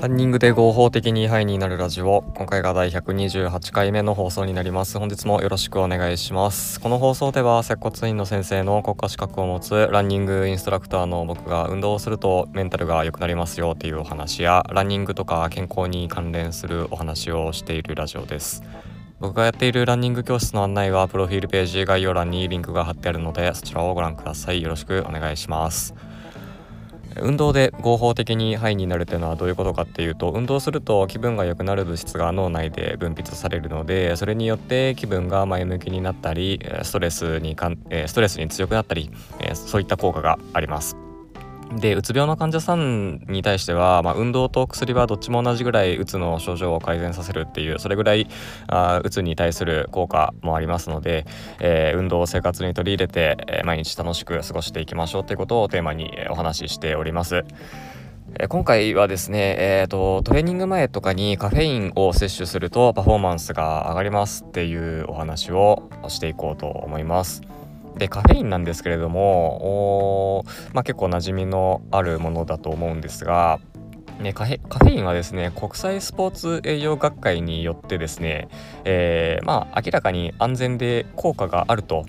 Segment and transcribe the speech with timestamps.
[0.00, 2.22] ランニングで合法的にハイになるラジオ。
[2.36, 4.96] 今回が第128回目の放送になります。
[4.96, 6.78] 本日もよろしくお願いします。
[6.78, 18.62] この放送では接骨院の先生の国家資格を持つランニングインストラクターの僕が運動をするとメンタルが良くなりますよっていうお話やランニングとか健康に関連するお話をしているラジオです。
[19.18, 24.62] 僕がやっているランニング教室の案内はプロフィールページ概要欄にリンクが貼ってあるのでそちらをご覧ください。
[24.62, 25.92] よろしくお願いします。
[27.22, 39.10] 運動で合法的にハイになるというのはどういうことかっていうと運動すると気分が良くなる物質が脳内で分泌されるのでそれによって気分が前向きになったりストレスにかんストレスに強くなったり
[39.54, 41.07] そういった効果があります。
[41.76, 48.26] でうつ病の患者さんに対しては、まあ、運動と薬はどっちも同じぐらいうつの症状を改善させるっていうそれぐらい
[48.68, 51.26] あうつに対する効果もありますので、
[51.60, 57.44] えー、運動を生活に取り入れて、えー、毎日楽しく過ごしていきましょうということをテーマにお話ししております。
[58.48, 67.40] 今回はですね、えーと、トレーニング前とかにカフェインを摂取するとパフォーマンスが上がりますっていうお話をしていこうと思います。
[67.98, 73.60] でカフェインなんですけれども、まあ、結構馴染みのあるものだと思うんですが、
[74.20, 78.48] ね、カフェインはですね国際スポーツ栄養学会によってですね、
[78.84, 82.04] えー、まあ、明らかに安全で効果があると、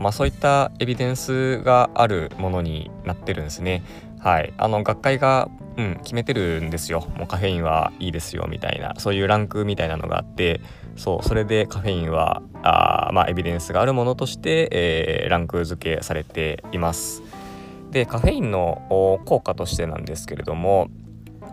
[0.00, 3.82] まあ、そういったエビデンスがあるものになってるんですね。
[4.18, 7.06] はい、あの学会が、うん、決めてるんですよ。
[7.16, 8.94] もうカフェインはいいですよみたいな。
[8.98, 10.60] そういうランクみたいなのがあって
[10.96, 17.22] そうそれでカフェインはあまあエビデンスがあるものとして、えー、ランク付けされています。
[17.90, 18.82] でカフェインの
[19.26, 20.88] 効果としてなんですけれども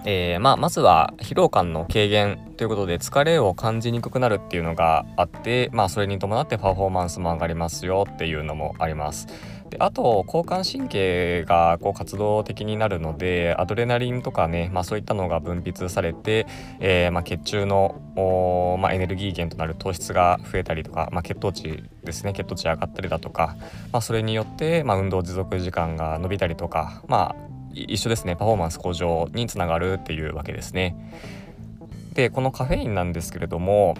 [0.05, 9.27] えー、まあ、まずは疲労感の軽減ということで疲れを感じにくくなるっていうのがあって、まあ、それに伴ってパフォーマンスも上がりますよっていうのもあります。
[9.69, 16.47] であと交感神経がこう活動的になるのでアドレナリンとかね、まあ、そういったのが分泌されて、
[16.79, 18.01] えー、まあ、血中の、
[18.79, 23.55] まあ、エネルギー源となる糖質が増えたりとか、ま血糖値ですね血糖値上がったりだとか、
[23.91, 30.95] まそれによって、ま運動持続時間が伸びたりとか、まあ、一緒ですねパフォーマンス向上につながるっていうわけですね。
[32.13, 33.95] でこのカフェインなんですけれども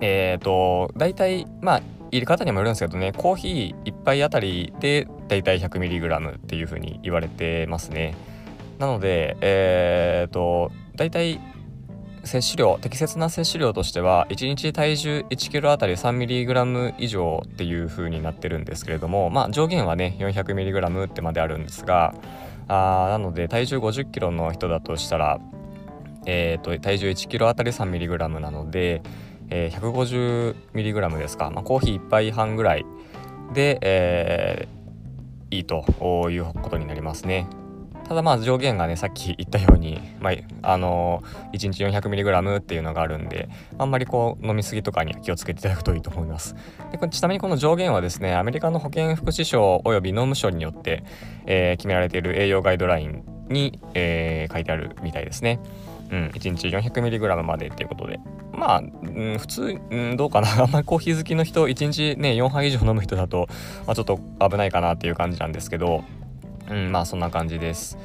[0.00, 1.82] えっ、ー、と大体まあ
[2.12, 8.14] 入れ方にもよるんですけどねコーヒー1杯あたりでだいたい 100mg っていう風に言われてますね
[8.78, 11.40] なのでえっ、ー、とだいたい
[12.24, 22.14] 摂取量適切な摂取量としては1日体重 1kg あたり 3mg 以上っていう風になってるんですけれどもまあ上限はね 400mg ってまであるんですが
[22.68, 25.40] あなので体重5 0キロの人だとしたら
[26.26, 29.00] えーと、体重1キロあたり 3mg なので、
[29.48, 32.84] えー、150mg ですか、まあ、コーヒー1杯半ぐらい
[33.54, 35.84] で、えー、いいと
[36.28, 37.46] いうことになりますね。
[38.08, 46.54] ただまあ上限がねさっき言ったように、まあ、あのー、1日 400mg っていうのがあるんであんまりこう飲み過ぎとかには気をつけていただくといいと思います。
[46.92, 51.04] でちなみにこの上限はですねアメリカの保健福祉省および農務省によって、
[51.46, 55.60] えー、決められている栄養ガイドラインに、えー、書いてあるみたいですね。
[56.10, 58.20] うん、1日 400mg までっていうことで。
[58.52, 60.48] まあ、うん、普通、うん、どうかな。
[60.62, 63.48] あんまりコーヒー好きの人1日ね4杯以上飲む人だと、
[63.86, 66.04] まあ、ちょっと危ないかなっていう感じなんですけど、
[66.70, 67.98] うん、まあそんな感じです。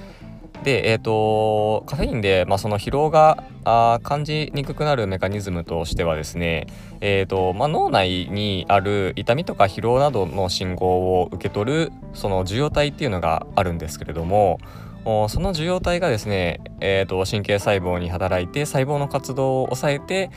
[0.64, 6.68] で、えーと、カフェインで、まあ、その疲労があ感じにくくなるメカニズムとしてはですね、
[7.00, 14.60] えーとまあ、脳内にある痛みとか疲労などの信号を受け取るその受容体っていうのがあるんですけれども
[15.30, 20.32] その受容体がですね、えーと、神経細胞に働いて細胞の活動を抑えて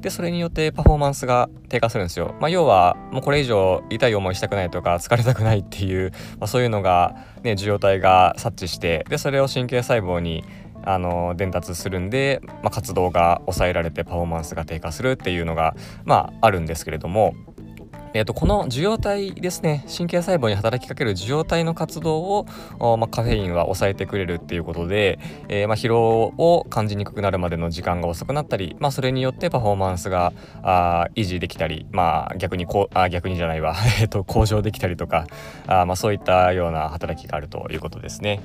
[0.00, 2.34] でそれによってパフォーマンスが低下するんですよ。
[2.40, 10.42] まあ、要はもうこれ以上痛い思いしたくないとか疲れたくないっていう、まあ、そういうのが、ね、受容体が察知してでそれを神経細胞に
[10.82, 15.74] あの伝達するんで、まあ、活動が抑えられてパフォーマンスが低下するっていうのが、
[16.04, 17.34] まあ、あるんですけれども
[18.12, 22.46] えーと、この受容体ですね神経細胞に働きかける受容体の活動を、
[22.98, 25.18] まあ、カフェインは抑えてくれるっていうことで、
[25.48, 30.32] えー、まあ、疲労を感じにくくなるまでの時間が遅くなったり、まあ、それによってパフォーマンスが
[30.62, 35.26] あ維持できたり、まあ、逆にこうあ逆にじゃないわ、 えと、向上できたりとか
[35.66, 38.40] あ、まあ、そういったような働きがあるということですね。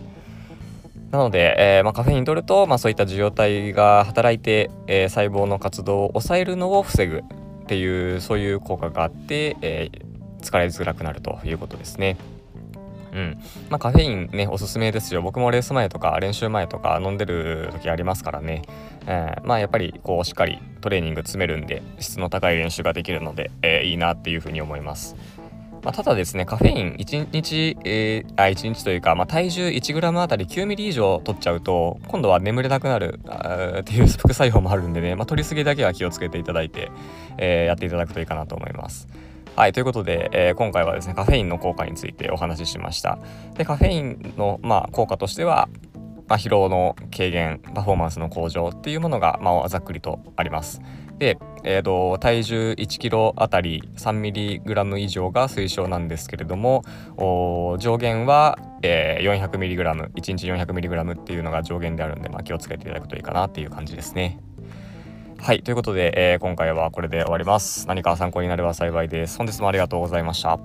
[1.11, 7.23] なので、えー、まあ、カフェイン取ると、まあ、そういった受容体が働いて、えー、細胞の活動を抑えるのを防ぐ
[7.65, 12.15] っていうそういう効果があって、えー、疲れづらくなるということですね。
[13.11, 13.37] うん。
[13.69, 15.23] まあ、カフェインねおすすめですよ。
[15.23, 18.61] 僕もレース前とか練習前とか飲んでる時ありますからね、
[19.07, 25.15] えー、まあやっぱりこうしっかりトレーニング詰めるんで質の高い練習ができるので、えー、いいなっていうふうに思います。
[25.85, 33.19] まあ、ただですねカフェイン1日、えー、あ1日というか、まあ、体重 1g あたり 9ml 以上取っちゃうと今度は眠れなくなる
[33.81, 36.89] っていう副作用もあるんでね、まあ、取りすぎだけは気をつけていただいて、
[37.37, 39.07] えー、やっていただくといいかなと思います。
[39.55, 43.19] はい、ということで、えー、今回はですね、カフェインの効果についてお話ししました。
[43.55, 45.69] で、カフェインの、まあ、効果としては、
[46.27, 50.81] まあ、疲労の軽減、パフォーマンスの向上っていうものが、まあ、ざっくりとあります。
[51.19, 56.83] で、えーと、体重1キロあたり 3mg 以上が推奨なんですけれども
[57.79, 64.39] 上限は、えー、400mg1 日 400mg っていうのが上限であるんで、まあ、気をつけていただくといいかなっていう感じですね。
[65.39, 67.87] はいということで、えー、今回はこれで終わります。
[67.87, 69.37] 何か参考になれば幸いです。
[69.37, 70.59] 本日もありがとうございました。